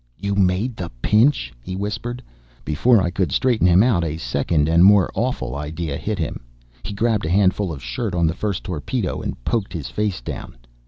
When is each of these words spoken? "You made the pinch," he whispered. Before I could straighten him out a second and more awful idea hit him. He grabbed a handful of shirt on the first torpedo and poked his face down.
"You 0.19 0.33
made 0.33 0.75
the 0.77 0.89
pinch," 1.03 1.53
he 1.61 1.75
whispered. 1.75 2.23
Before 2.65 2.99
I 2.99 3.11
could 3.11 3.31
straighten 3.31 3.67
him 3.67 3.83
out 3.83 4.03
a 4.03 4.17
second 4.17 4.67
and 4.67 4.83
more 4.83 5.11
awful 5.13 5.55
idea 5.55 5.95
hit 5.95 6.17
him. 6.17 6.43
He 6.81 6.95
grabbed 6.95 7.27
a 7.27 7.29
handful 7.29 7.71
of 7.71 7.83
shirt 7.83 8.15
on 8.15 8.25
the 8.25 8.33
first 8.33 8.63
torpedo 8.63 9.21
and 9.21 9.37
poked 9.45 9.73
his 9.73 9.89
face 9.89 10.19
down. 10.19 10.57